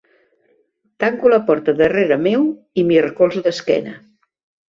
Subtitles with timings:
[1.03, 2.47] Tanco la porta darrere meu
[2.83, 3.93] i m'hi recolzo d'esquena.